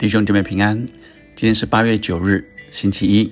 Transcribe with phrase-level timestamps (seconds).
[0.00, 0.74] 弟兄姐妹平安，
[1.36, 3.30] 今天是八月九日，星期一，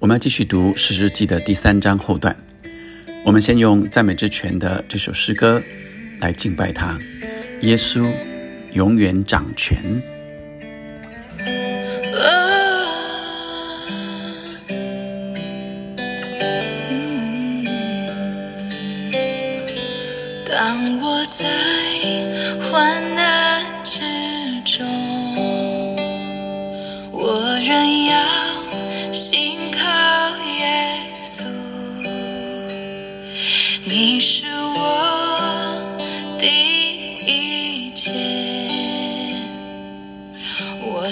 [0.00, 2.36] 我们要继续读《史诗记》的第三章后段。
[3.24, 5.62] 我们先用赞美之泉的这首诗歌
[6.18, 6.98] 来敬拜他，
[7.62, 8.04] 耶稣
[8.72, 10.02] 永远掌权。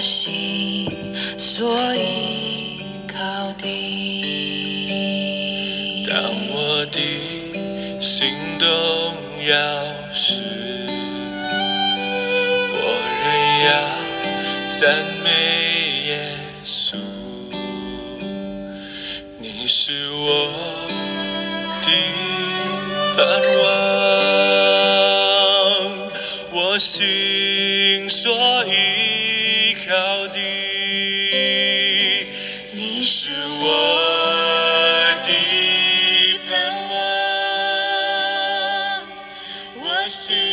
[0.01, 0.89] 心
[1.37, 3.98] 所以靠地。
[40.09, 40.48] 我心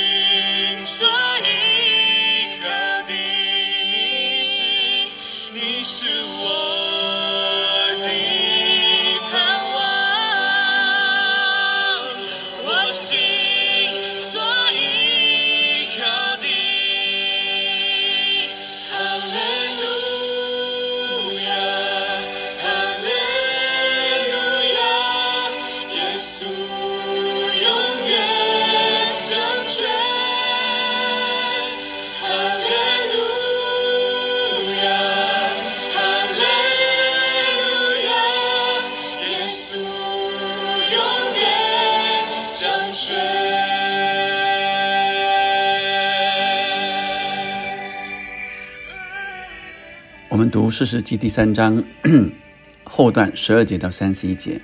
[50.36, 51.82] 我们读《诗诗记》第三章
[52.84, 54.60] 后段十二节到三十一节，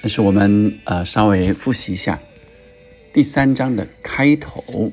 [0.00, 2.18] 但是我们呃稍微复习一下
[3.12, 4.90] 第三章的开头，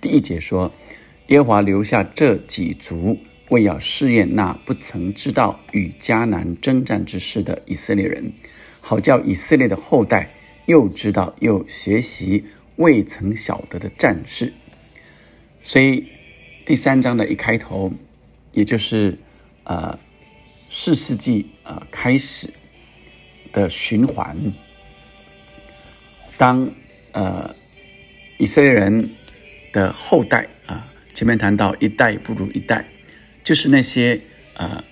[0.00, 0.74] 第一节说
[1.30, 8.32] ：“耶和华留下这几族，为要试验那不曾知道与迦南征战之事的以色列人，
[8.80, 10.28] 好叫以色列的后代
[10.66, 12.44] 又知道又学习
[12.74, 14.52] 未曾晓得的战事。”
[15.62, 16.08] 所以
[16.66, 17.92] 第三章的一开头，
[18.54, 19.18] 也就是
[19.64, 19.98] 呃
[20.70, 22.48] 四世纪呃开始
[23.52, 24.36] 的循环。
[26.36, 26.68] 当
[27.12, 27.54] 呃
[28.38, 29.10] 以色列人
[29.72, 32.84] 的后代啊，前面谈到一代不如一代，
[33.44, 34.20] 就是那些
[34.54, 34.82] 呃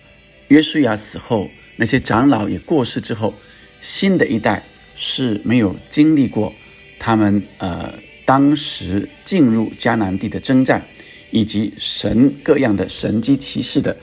[0.48, 3.34] 约书亚死后，那些长老也过世之后，
[3.80, 4.62] 新的一代
[4.94, 6.52] 是没有经历过
[6.98, 7.92] 他们呃
[8.24, 10.84] 当时进入迦南地的征战，
[11.32, 13.96] 以及神各样的神机骑士的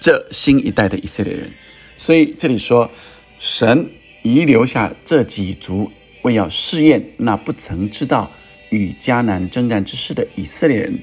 [0.00, 1.50] 这新一代的以色列人。
[1.98, 2.90] 所以这里说，
[3.38, 3.90] 神
[4.22, 5.90] 遗留下这几族，
[6.22, 8.30] 为要试验那不曾知道
[8.70, 10.98] 与迦南征战之事的以色列人，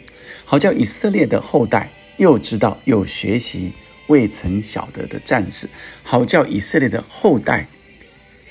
[0.46, 3.72] 好叫以色列的后代又知道又学习
[4.08, 5.70] 未曾晓得的战事，
[6.02, 7.68] 好叫以色列的后代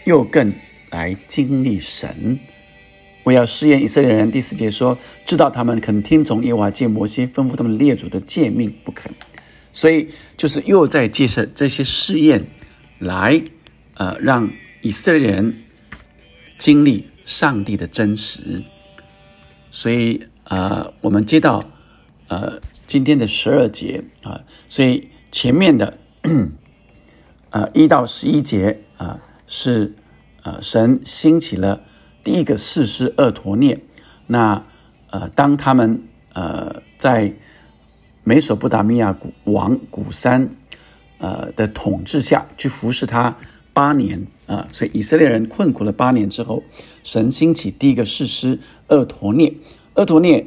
[0.05, 0.53] 又更
[0.91, 2.39] 来经历神。
[3.27, 4.31] 我要试验以色列人。
[4.31, 9.11] 第四节说，知道他们肯听从耶和华借摩西吩咐他们列祖的诫命不肯，
[9.73, 12.47] 所以就是又在借着这些试验
[13.01, 13.43] 来，
[13.95, 14.49] 呃，让
[14.81, 15.57] 以色列人
[16.57, 18.63] 经历上帝的真实。
[19.73, 21.65] 所以呃，我们接到
[22.29, 25.99] 呃今天的十二节啊，所以前面的
[27.51, 29.97] 呃一到十一节啊是
[30.45, 31.81] 呃神兴起了。
[32.27, 33.79] 第一个士师厄陀涅，
[34.27, 34.61] 那
[35.11, 37.33] 呃，当他们呃在
[38.25, 40.51] 美索不达米亚古王古山
[41.19, 43.37] 呃的统治下去服侍他
[43.73, 46.65] 八年啊，所以以色列人困苦了八年之后，
[47.05, 48.59] 神兴起第一个士师
[48.89, 49.55] 厄陀涅，
[49.95, 50.45] 厄陀涅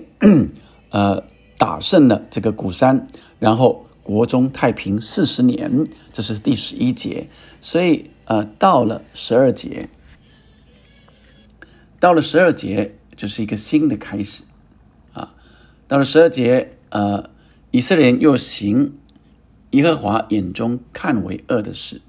[0.92, 1.24] 呃
[1.58, 3.08] 打胜了这个古山，
[3.40, 7.30] 然后国中太平四十年，这是第十一节，
[7.62, 9.88] 所以呃到了十二节。
[12.00, 14.44] 到了十二节，就是一个新的开始，
[15.14, 15.36] 啊，
[15.88, 17.30] 到了十二节，呃，
[17.72, 18.94] 以色列人又行
[19.72, 22.02] 耶和华眼中看为恶的事，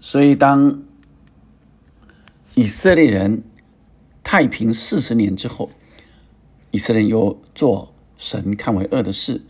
[0.00, 0.82] 所以当
[2.54, 3.42] 以色列人
[4.24, 5.70] 太平四十年之后，
[6.70, 9.42] 以色列人又做神看为恶的事。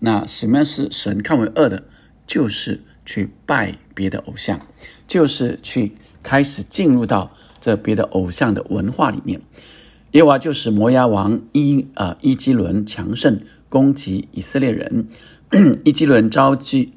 [0.00, 1.84] 那什么是神看为恶的？
[2.26, 4.60] 就是去拜别的偶像，
[5.06, 9.40] 就是去开始进入到这别的偶像的文化里面。
[10.12, 15.08] 耶和华就是摩押王伊啊伊基伦强盛攻击以色列人，
[15.84, 16.92] 伊基伦召集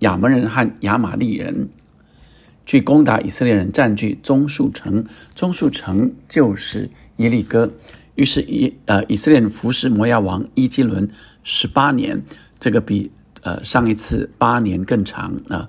[0.00, 1.68] 亚门人和亚玛利人
[2.66, 5.04] 去攻打以色列人，占据棕树城。
[5.34, 7.70] 棕树城就是耶利哥。
[8.14, 11.08] 于是以呃以色列人服侍摩押王伊基伦
[11.44, 12.22] 十八年，
[12.58, 13.10] 这个比。
[13.42, 15.68] 呃，上一次八年更长啊，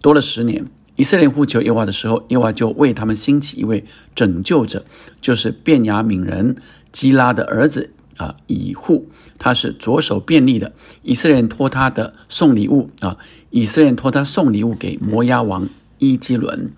[0.00, 0.64] 多了十年。
[0.98, 3.84] 以色列呼求耶和华的时候，耶和华就为他们兴起一位
[4.14, 4.84] 拯救者，
[5.20, 6.56] 就是便雅悯人
[6.92, 9.08] 基拉的儿子啊以户，
[9.38, 10.72] 他是左手便利的。
[11.02, 13.16] 以色列人托他的送礼物啊，
[13.50, 15.68] 以色列人托他送礼物给摩押王
[15.98, 16.72] 伊基伦。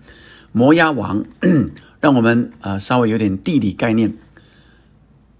[0.51, 1.25] 摩押王，
[1.99, 4.15] 让我们啊稍微有点地理概念。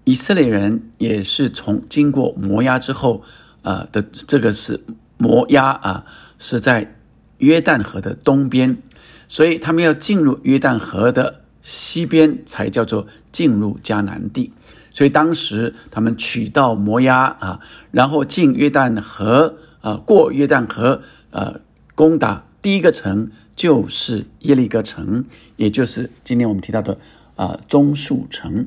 [0.04, 3.22] 以色列人也是从经过摩押之后。
[3.64, 4.82] 呃的这个是
[5.18, 6.04] 摩押啊，
[6.36, 6.96] 是在
[7.42, 8.78] 约旦河的东边，
[9.26, 14.52] 所以他们要进入约旦河的西边，才叫做进入迦南地。
[14.92, 17.60] 所以当时他们取到摩押啊，
[17.90, 21.60] 然后进约旦河啊，过约旦河呃，
[21.94, 25.24] 攻打第一个城就是耶利哥城，
[25.56, 26.96] 也就是今天我们提到的
[27.34, 28.66] 啊中树城，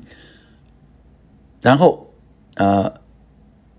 [1.62, 2.14] 然后
[2.56, 3.04] 呃。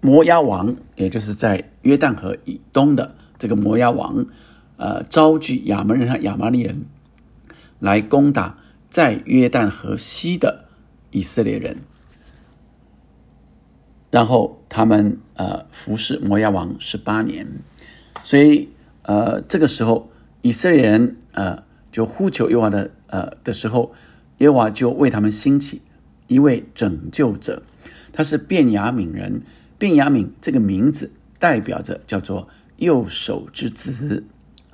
[0.03, 4.25] 摩押王，也就是在约旦河以东的这个摩押王，
[4.77, 6.85] 呃，召集亚门人和亚玛利人
[7.79, 8.59] 来攻打
[8.91, 10.67] 在约旦河西的
[11.11, 11.79] 以色列人，
[14.11, 17.47] 然后他们呃服侍摩押王十八年，
[18.23, 18.69] 所以
[19.03, 20.11] 呃这个时候
[20.43, 23.93] 以色列人呃就呼求耶和华的呃的时候，
[24.39, 25.83] 耶和华就为他们兴起
[26.27, 27.63] 一位拯救者，
[28.13, 29.43] 他是便雅悯人。
[29.79, 32.49] 便雅悯这个名字代表着叫做
[32.79, 34.25] 右手之子，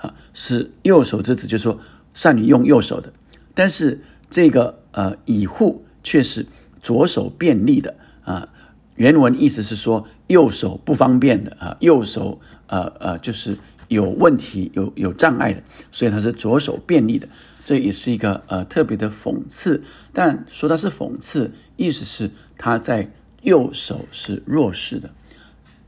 [0.03, 1.81] 啊，是右手之子，就是说
[2.13, 3.11] 善于用右手的。
[3.55, 6.45] 但是这个呃以户却是
[6.83, 8.49] 左手便利的啊。
[8.97, 13.57] 原文意思是说右手不方便的啊，右手呃呃就是
[13.89, 17.27] 有问题、有有障碍的，所以他是左手便利的。
[17.65, 19.83] 这也是一个呃特别的讽刺。
[20.13, 23.11] 但说他是讽刺，意思是他在。
[23.43, 25.11] 右手是弱势的，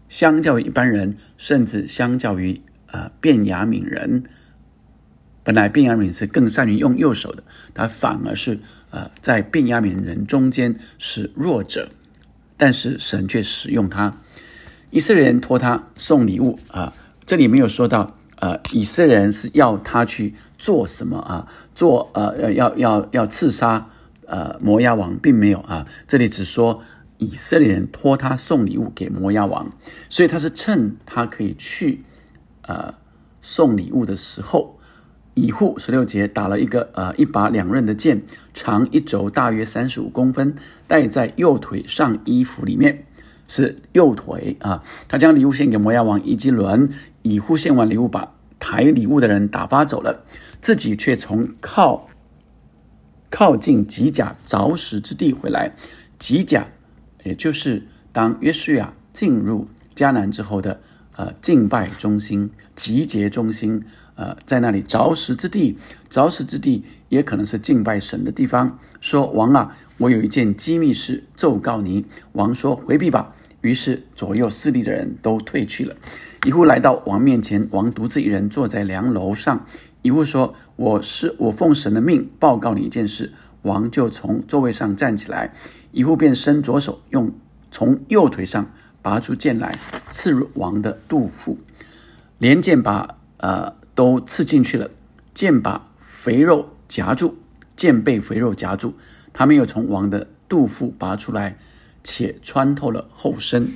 [0.09, 2.61] 相较于一般人，甚至相较于
[2.95, 4.23] 呃卞雅敏人，
[5.43, 7.43] 本来卞雅敏是更善于用右手的，
[7.75, 8.61] 他反而是
[8.91, 11.91] 呃在卞雅敏人中间是弱者，
[12.57, 14.17] 但是神却使用他。
[14.91, 16.93] 以色列人托他送礼物啊，
[17.27, 23.89] 这里没有说到呃以色列人是要他去做什么啊，做呃要要要刺杀
[24.29, 26.81] 呃摩押王，并没有啊，这里只说。
[27.19, 29.73] 以色列人托他送礼物给摩押王，
[30.11, 32.05] 所以他是趁他可以去，
[32.67, 32.95] 呃，
[33.41, 34.79] 送礼物的时候，
[35.35, 38.23] 以户十六节打了一个呃一把两刃的剑，
[38.53, 40.55] 长一轴，大约三十五公分，
[40.87, 43.05] 戴在右腿上衣服里面，
[43.47, 44.83] 是右腿啊。
[45.09, 46.89] 他将礼物献给摩押王伊基伦，
[47.23, 50.25] 以户献完礼物，把抬礼物的人打发走了，
[50.61, 52.09] 自己却从靠
[53.31, 55.75] 靠近吉甲凿石之地回来，
[56.19, 56.67] 吉甲。
[57.25, 60.83] 也就是当约书亚进入迦南之后的
[61.17, 63.83] 呃敬拜中心、集结中心，
[64.15, 65.79] 呃，在那里凿石之地，
[66.11, 68.79] 凿石之地也可能是敬拜神的地方。
[69.01, 72.05] 说王啊，我有一件机密事奏告你。
[72.33, 73.35] 王说回避吧。
[73.61, 75.97] 于是左右势力的人都退去了。
[76.45, 79.65] 一户来到王面前，王独自一人坐在梁楼上。
[80.03, 85.55] 一户说：“我是我奉神的命报告你一件事。”王就从座位上站起来。
[85.93, 87.33] 一户便伸左手，用
[87.71, 88.71] 从右腿上
[89.05, 91.59] 拔出剑来，刺入王的肚腹，
[92.39, 94.89] 连剑把呃都刺进去了。
[95.35, 97.37] 剑把肥肉夹住，
[97.77, 98.95] 剑被肥肉夹住。
[99.35, 101.59] 他们又从王的肚腹拔出来，
[102.03, 103.69] 且穿透了后身。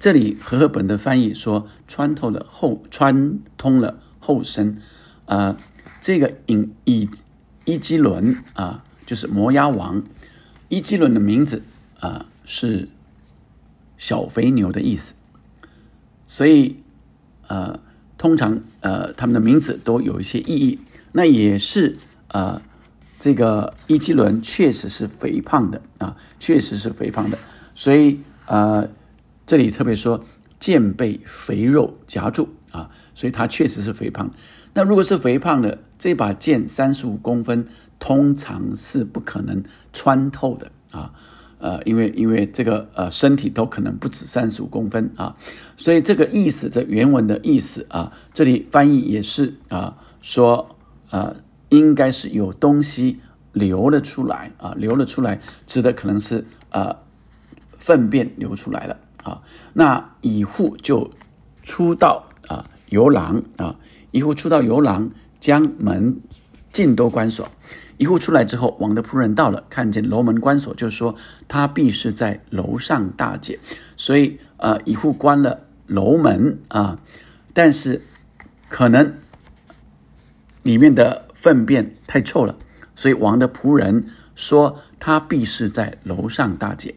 [0.00, 4.78] 这里和合本的翻译说穿透了后穿通了后身。
[5.26, 5.56] 呃，
[6.00, 7.08] 这个引以
[7.64, 10.02] 伊基伦啊，就是摩押王。
[10.68, 11.62] 伊基伦的名字
[12.00, 12.88] 啊是
[13.96, 15.14] 小肥牛的意思，
[16.26, 16.82] 所以
[17.48, 17.80] 呃
[18.18, 20.78] 通常呃他们的名字都有一些意义。
[21.12, 21.96] 那也是
[22.28, 22.60] 呃
[23.18, 27.38] 这个伊基伦确实是肥胖的啊，确实是肥胖的。
[27.74, 28.88] 所以呃
[29.46, 30.24] 这里特别说
[30.58, 34.30] 剑被肥肉夹住啊，所以他确实是肥胖。
[34.74, 37.66] 那如果是肥胖的，这把剑三十五公分。
[38.00, 41.14] 通常是不可能穿透的啊，
[41.64, 45.34] 呃，因为因为这个呃身体都可能不止三十五公分啊，
[45.78, 50.76] 所以这个意思，这原文的意思啊，这里翻译也是啊，说
[51.08, 51.34] 呃
[51.70, 53.18] 应该是有东西
[53.54, 56.94] 流了出来啊，流了出来，指的可能是呃
[57.78, 59.40] 粪便流出来了啊。
[59.72, 61.10] 那以户就
[61.62, 63.74] 出到啊游廊啊，
[64.10, 66.20] 以户出到游廊，将门
[66.72, 67.48] 尽都关锁。
[67.96, 71.14] 一户出来之后，王的仆人到了，看见楼门关锁，就说
[71.46, 73.58] 他必是在楼上大姐，
[73.96, 76.98] 所以呃，一户关了楼门啊，
[77.52, 78.02] 但是
[78.68, 79.14] 可能
[80.62, 82.56] 里面的粪便太臭了，
[82.94, 86.94] 所以王的仆人说他必是在楼上大姐。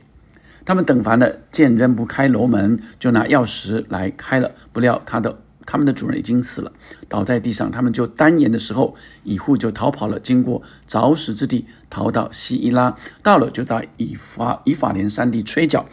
[0.66, 5.40] 他们等烦了，见人不开楼门，就拿钥匙来开了，不料他的。
[5.68, 6.72] 他们的主人已经死了，
[7.08, 7.70] 倒在地上。
[7.70, 12.98] 他们就单言的时候，以户就逃跑了，经过凿石之地，逃到西伊拉。
[13.22, 15.86] 到了，就在以法以法莲山地吹角。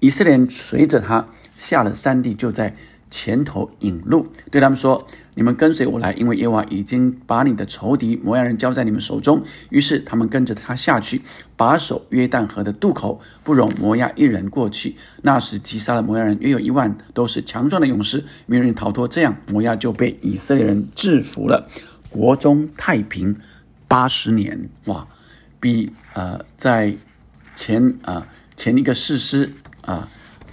[0.00, 2.74] 以色列随着他下了山地，就在。
[3.08, 5.06] 前头引路，对他们说
[5.36, 11.20] ：“你们跟随我来，因为耶和华已经把你的仇敌摩亚人交在你们手中。”于是他们跟着他下去，
[11.58, 14.96] 把守约旦河的渡口，不容摩亚一人过去。
[15.20, 19.06] 那时击杀了摩亚人约有一万，都是强壮的勇士，没有人逃脱。
[19.06, 21.68] 这样，摩亚就被以色列人制服了，
[22.08, 23.36] 国中太平
[23.86, 24.70] 八十年。
[24.86, 25.06] 哇，
[25.60, 26.96] 比呃在
[27.54, 28.26] 前啊
[28.56, 29.52] 前一个事师
[29.82, 30.08] 啊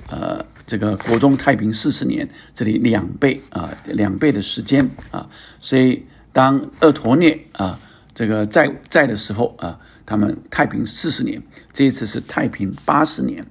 [0.09, 0.45] 呃。
[0.73, 5.29] 这个国中太平四十年，这里两倍啊，两倍的时间啊，
[5.61, 7.79] 所以当厄陀涅啊
[8.15, 13.45] 这个在在的时候啊，他们太平四十年，这一次是太平八十年。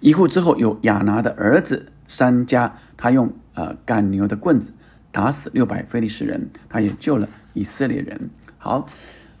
[0.00, 4.72] 一户之后有亚拿的儿子三家，他用呃赶牛的棍子
[5.12, 8.30] 打死六百非利士人，他也救了以色列人。
[8.56, 8.88] 好，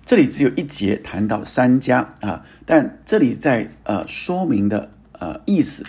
[0.04, 5.82] 这里只有一节谈到三家啊，但这里在呃说明的呃意思。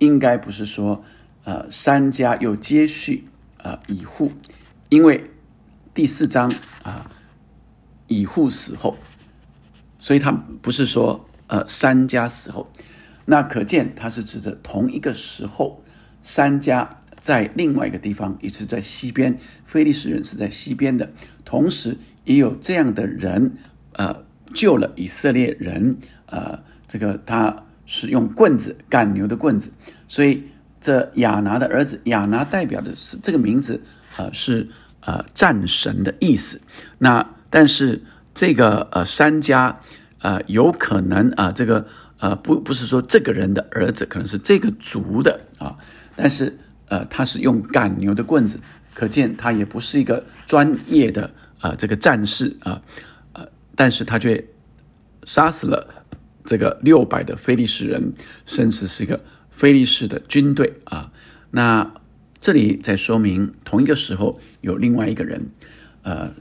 [0.00, 1.04] 应该不是说，
[1.44, 3.28] 呃，三家又接续
[3.58, 4.32] 啊乙户，
[4.88, 5.30] 因为
[5.94, 6.50] 第四章
[6.82, 7.10] 啊
[8.08, 8.96] 乙户死后，
[9.98, 12.72] 所以他不是说呃三家死后，
[13.26, 15.82] 那可见他是指着同一个时候，
[16.22, 21.12] 三家在另外一个地方，也是在西边，菲利士人是在西边的，
[21.44, 23.54] 同时也有这样的人，
[23.92, 27.64] 呃，救了以色列人，呃，这个他。
[27.92, 29.68] 是用棍子赶牛的棍子，
[30.06, 30.44] 所以
[30.80, 33.80] 这亚拿的儿子亚拿代表的是这个名字，
[34.16, 34.68] 呃，是
[35.00, 36.60] 呃战神的意思。
[36.98, 38.00] 那但是
[38.32, 39.76] 这个呃三家
[40.20, 41.84] 呃有可能啊，这个
[42.20, 45.76] 呃不不是说这个人的儿子，可能是这个族的啊。
[46.14, 46.56] 但是
[46.86, 48.60] 呃他是用赶牛的棍子，
[48.94, 51.28] 可见他也不是一个专业的
[51.60, 52.80] 啊这个战士啊，
[53.32, 53.44] 呃，
[53.74, 54.44] 但是他却
[55.24, 55.99] 杀死了。
[56.50, 58.12] 这个六百的菲利士人，
[58.44, 59.20] 甚至是一个
[59.52, 61.12] 菲利士的军队啊。
[61.52, 61.94] 那
[62.40, 65.48] 这里在说明，同一个时候有另外一个人，
[66.02, 66.34] 呃，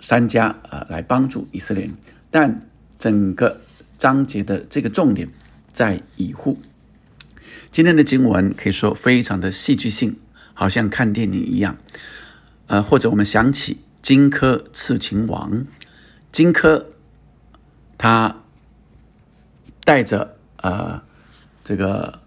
[0.00, 1.88] 三家啊来帮助以色列。
[2.30, 3.62] 但整个
[3.96, 5.26] 章节的这个重点
[5.72, 6.60] 在以户。
[7.70, 10.16] 今天的经文可以说非常的戏剧性，
[10.52, 11.78] 好像看电影一样。
[12.66, 15.64] 呃，或者我们想起荆轲刺秦王，
[16.30, 16.84] 荆轲
[17.96, 18.42] 他。
[19.88, 21.02] 带着呃
[21.64, 22.18] 这个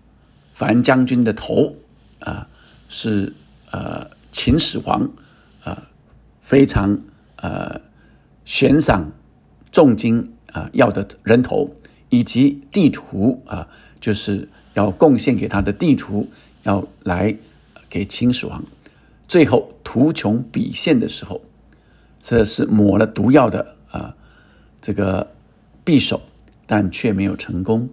[0.52, 1.76] 樊将军的头
[2.18, 2.48] 啊，
[2.90, 3.32] 是
[3.70, 5.08] 呃秦始皇
[5.64, 5.88] 啊
[6.40, 6.98] 非常
[7.36, 7.80] 呃
[8.46, 9.12] 悬赏
[9.72, 11.76] 重金啊要的人头，
[12.10, 13.68] 以及地图啊，
[14.00, 16.28] 就是要贡献给他的地图，
[16.64, 17.38] 要来
[17.88, 18.64] 给秦始皇。
[19.28, 21.40] 最后图穷匕现的时候，
[22.24, 24.16] 这是抹了毒药的啊
[24.82, 25.32] 这个
[25.86, 26.20] 匕首。
[26.72, 27.90] 但却没有成功。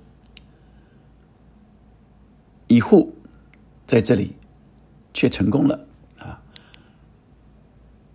[2.69, 3.17] 以户
[3.85, 4.37] 在这里
[5.13, 5.85] 却成功了
[6.17, 6.41] 啊，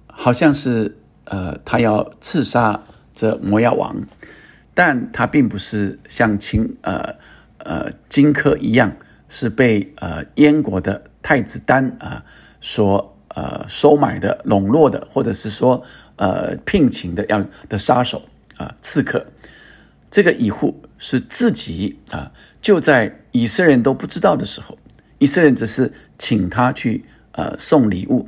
[0.07, 2.81] 好像是呃，他要刺杀
[3.13, 4.07] 这摩亚王，
[4.73, 7.15] 但他并不是像秦呃
[7.57, 8.95] 呃荆轲一样，
[9.27, 12.23] 是被呃燕国的太子丹啊
[12.61, 15.83] 所呃收买的、笼络的，或者是说
[16.15, 18.21] 呃聘请的要的杀手
[18.55, 19.25] 啊刺客。
[20.13, 24.77] 这个以户是自己啊，就在以色列人都不知道的时候，
[25.17, 28.27] 以色列人只是请他去呃送礼物，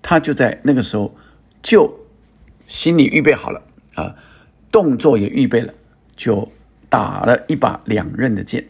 [0.00, 1.16] 他就在那个时候
[1.60, 2.06] 就
[2.68, 3.64] 心里预备好了
[3.96, 4.14] 啊，
[4.70, 5.74] 动作也预备了，
[6.14, 6.52] 就
[6.88, 8.68] 打了一把两刃的剑，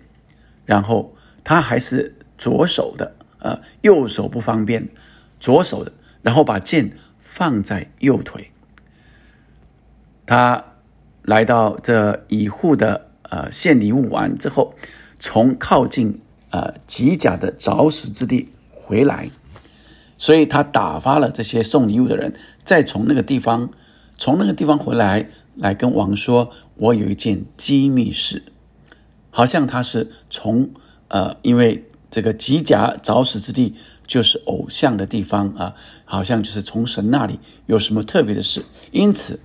[0.64, 4.88] 然后他还是左手的啊，右手不方便，
[5.38, 5.92] 左手的，
[6.22, 8.50] 然后把剑放在右腿，
[10.24, 10.64] 他。
[11.24, 14.74] 来到这乙户的呃献礼物完之后，
[15.18, 19.30] 从靠近呃吉甲的凿石之地回来，
[20.18, 23.70] 所以他打发了这些送礼物的人，再从那个地方
[24.16, 28.42] 从那个地方回来，来跟王说：“我有一件机密事。”
[29.30, 30.70] 好像他是从
[31.08, 33.74] 呃，因为这个吉甲凿石之地
[34.06, 39.40] 就是偶像的地方啊，好像就是从神那里有什么特别的事，因此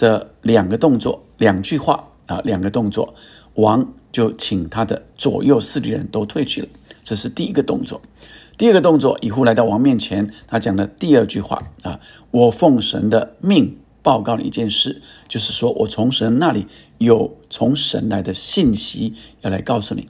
[0.00, 3.14] 这两个动作，两句话啊，两个动作，
[3.56, 6.68] 王就请他的左右四敌人都退去了，
[7.04, 8.00] 这是第一个动作。
[8.56, 13.76] 第二个动作，以后来到王面前，他讲的第二句话啊，我奉神的命。
[14.02, 16.66] 报告了一件事，就是说我从神那里
[16.96, 20.08] 有从神来的信息要来告诉你。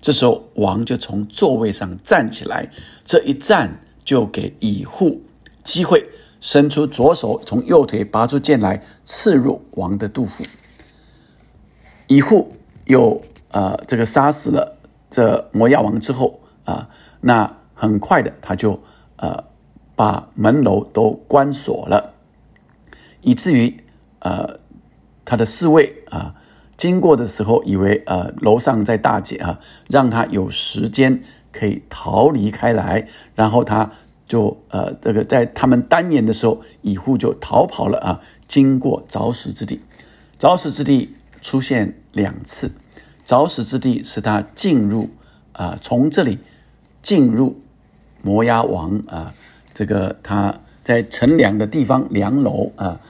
[0.00, 2.68] 这时候王就从座位上站起来，
[3.04, 5.22] 这一站就给以户
[5.62, 6.04] 机会，
[6.40, 10.44] 伸出左手从右腿拔出剑来刺入王的肚腹。
[12.06, 12.56] 以户
[12.86, 14.78] 又呃这个杀死了
[15.08, 16.88] 这摩亚王之后啊，
[17.20, 18.82] 那很快的他就
[19.16, 19.44] 呃
[19.94, 22.14] 把门楼都关锁了。
[23.22, 23.84] 以至于，
[24.20, 24.60] 呃，
[25.26, 26.34] 他的侍卫啊，
[26.74, 33.90] 经过的时候，以为呃楼上在大姐啊，让他有时间可以逃离开来，然后他
[34.30, 38.20] 就呃这个在他们单年的时候，以户就逃跑了啊。
[38.46, 39.80] 经过凿石之地，
[40.38, 42.70] 凿石之地出现两次，
[43.26, 45.10] 凿石之地是他进入
[45.54, 46.38] 啊，从这里
[47.02, 47.60] 进入
[48.22, 49.34] 摩押王啊，
[49.74, 50.60] 这个他。
[50.82, 53.00] 在乘凉的地方，梁楼啊，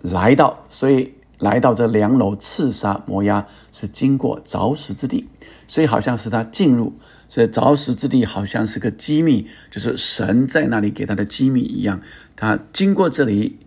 [0.00, 5.28] 来到，所以来到这梁楼刺杀摩押是经过凿石之地，
[5.66, 6.92] 所以好像是他进入，
[7.32, 12.02] 所以凿石之地好像是个机密，就是神在那里给他的机密一样。
[12.36, 13.58] 他经过这里，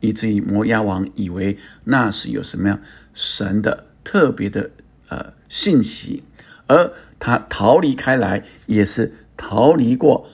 [0.00, 2.80] 以至于摩押王以为那是有什么样
[3.12, 4.70] 神的特别的
[5.10, 6.22] 呃信息，
[6.66, 10.26] 而他逃离开来，也是逃离过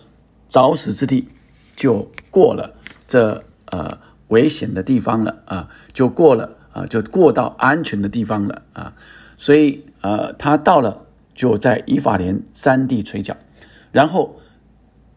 [0.49, 1.29] 凿石之地。
[1.75, 2.77] 就过了
[3.09, 8.95] 这呃危险的地方了啊，就过了啊，就过到安全的地方了啊，
[9.37, 11.06] 所以呃，他到了
[11.37, 13.37] 就在以法莲山地垂脚，
[13.93, 14.41] 然后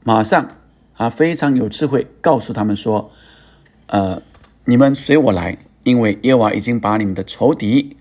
[0.04, 0.58] 马上
[0.94, 3.10] 啊非常有智慧告诉他们说，
[3.88, 4.22] 呃，
[4.66, 7.98] 你们随我来，因为耶和华已经把你们的仇敌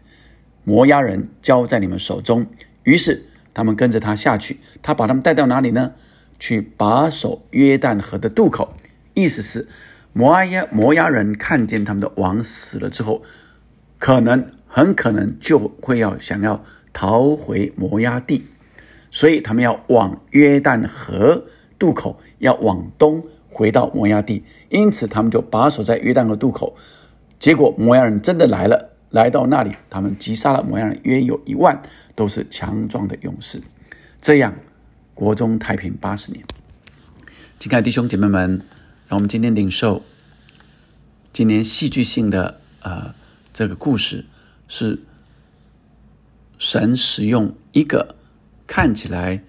[0.64, 2.46] 摩押人交在你们手中。
[2.82, 5.92] 于是他们跟着他下去，他把他们带到哪里呢？
[6.40, 8.74] 去把守约旦河的渡口，
[9.14, 9.66] 意思是
[10.12, 13.22] 摩押摩押人看见他们的王死了之后，
[13.98, 16.62] 可能很可能就会要想要
[16.98, 18.42] 逃回摩押地，
[19.08, 21.44] 所以他们要往约旦河
[21.78, 26.74] 渡口，要往东回到摩押地，因此他们就把守在约旦河渡口。
[27.38, 31.80] 结果摩押人真的来了，来到那里，他们击杀了摩押人，约有一万，
[32.16, 33.62] 都是强壮的勇士，
[34.20, 34.52] 这样。
[35.14, 36.44] 国中太平八十年，
[37.60, 38.60] 亲爱的弟兄姐妹们，
[39.06, 40.02] 让我们今天领受
[41.32, 43.14] 今年戏剧性的呃
[43.52, 44.24] 这个故事，
[44.66, 44.98] 是
[46.58, 48.16] 神使用一个
[48.66, 49.42] 看起来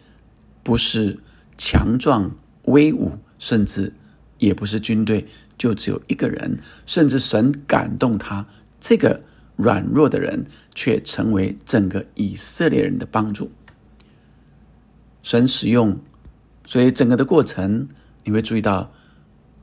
[0.63, 1.19] 不是
[1.57, 2.31] 强壮
[2.63, 3.91] 威武，甚至
[4.37, 8.45] 也不是军队，就只有一个人，甚至神感动他
[8.79, 9.21] 这个
[9.55, 10.45] 软弱的人，
[10.75, 13.51] 却成为整个以色列人的帮助。
[15.23, 15.99] 神使用，
[16.65, 17.89] 所以整个的过程，
[18.23, 18.91] 你会注意到，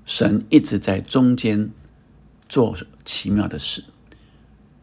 [0.04, 1.70] 神一直在中间
[2.48, 3.82] 做奇妙的事。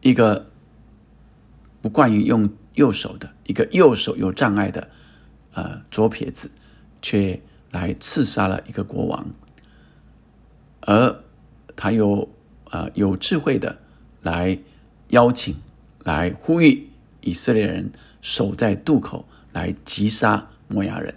[0.00, 0.50] 一个
[1.84, 4.88] 不惯于用右手的，一个右手有障碍的，
[5.52, 6.50] 呃，左撇子，
[7.02, 7.38] 却
[7.72, 9.26] 来刺杀了一个国王，
[10.80, 11.14] 而
[11.76, 12.26] 他有
[12.70, 13.78] 呃有智慧的
[14.22, 14.58] 来
[15.08, 15.56] 邀请，
[16.04, 16.88] 来呼吁
[17.20, 17.92] 以色列人
[18.22, 20.48] 守在渡口，来击杀。
[20.66, 21.14] 摩崖人，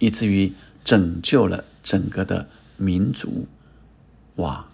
[0.00, 0.52] 以至于
[0.84, 3.46] 拯救了整个的民族。
[4.34, 4.66] 哇！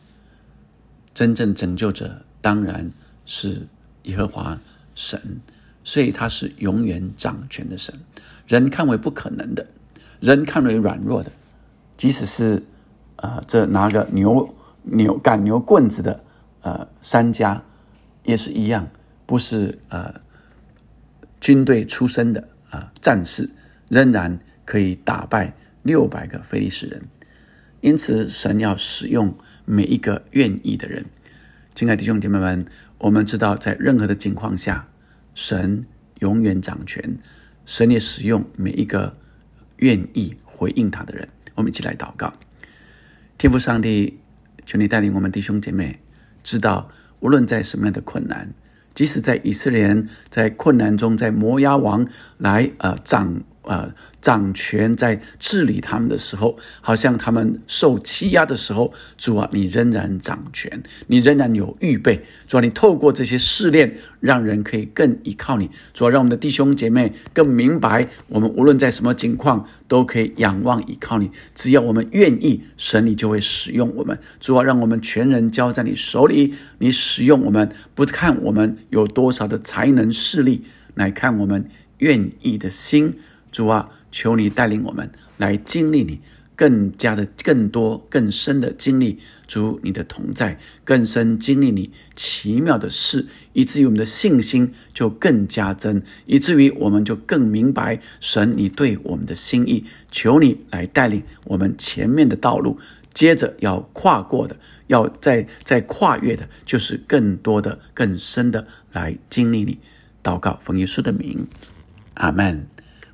[1.12, 2.90] 真正拯救者当然
[3.26, 3.68] 是
[4.04, 4.58] 耶和华
[4.96, 5.40] 神，
[5.84, 7.94] 所以他是永远掌权的神。
[8.48, 9.64] 人看为不可能的，
[10.18, 11.30] 人看为软弱的，
[11.96, 12.60] 即使是
[13.14, 16.24] 啊，这拿个牛牛赶牛棍子的
[16.62, 17.62] 呃商家，
[18.24, 18.88] 也是一样，
[19.26, 20.12] 不是呃
[21.40, 23.48] 军队出身的啊战士。
[23.88, 25.54] 仍然可以打败
[25.84, 27.02] 六百个非利士人，
[27.80, 29.32] 因此神要使用
[29.64, 31.06] 每一个愿意的人。
[31.72, 32.66] 亲爱的弟兄姐妹们，
[32.98, 34.88] 我们知道在任何的情况下，
[35.34, 35.84] 神
[36.20, 37.18] 永远掌权，
[37.66, 39.16] 神也使用每一个
[39.78, 41.28] 愿意回应他的人。
[41.54, 42.32] 我们一起来祷告，
[43.36, 44.18] 天父上帝，
[44.64, 46.00] 求你带领我们弟兄姐妹，
[46.42, 48.52] 知道无论在什么样的困难，
[48.94, 52.06] 即使在以色列人在困难中，在摩押王
[52.38, 62.24] 来呃掌呃掌权，在治理他们的时候，好像他们受欺压的时候，主啊，你仍然掌权，你仍然有预备。
[62.48, 65.70] 主啊，你透过这些试炼，让人可以更依靠你。
[65.92, 71.30] 主啊，让我们的弟兄姐妹更明白，我们无论在什么情况，都可以仰望依靠你。
[71.54, 74.18] 只要我们愿意，神你就会使用我们。
[74.40, 80.62] 主啊，让我们全人交在你手里，你使用我们，不看我们有多少的才能势力，
[80.94, 83.14] 乃看我们愿意的心。
[83.56, 83.88] 主啊。
[84.12, 86.20] 求你带领我们来经历你
[86.54, 99.84] 更加的、更多、更深的经历，主你的同在，更深经历你奇妙的事，以至于我们的信心就更加增，以至于我们就更明白神你对我们的心意。
[100.10, 102.78] 求你来带领我们前面的道路，
[103.12, 109.78] 接着要跨过的，要再再跨越的，就是更多的、更深的来经历你。
[110.22, 111.46] 祷告，奉耶稣的名，
[112.14, 112.66] 阿门。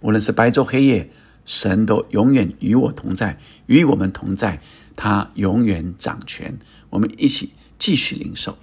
[0.02, 1.08] 无论是白昼黑夜，
[1.44, 4.60] 神都永远与我同在，与我们同在，
[4.94, 6.58] 他永远掌权。
[6.90, 8.58] 我们一起继续领受。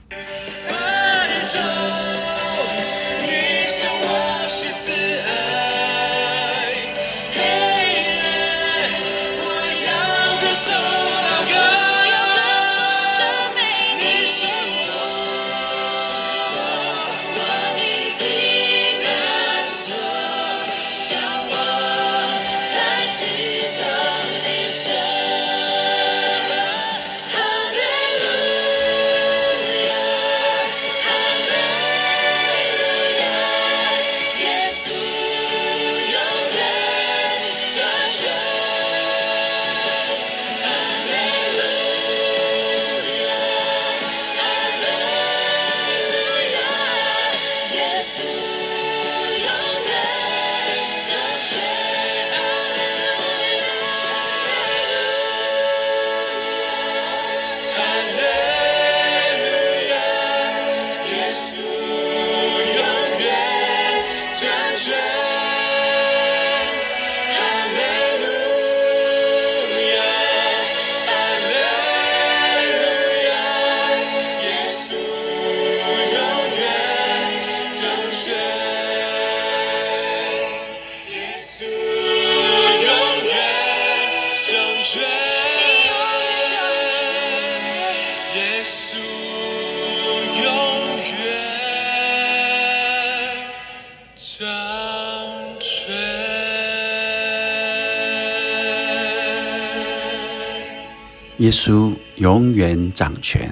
[101.50, 103.52] 耶稣永远掌权，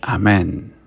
[0.00, 0.81] 阿门。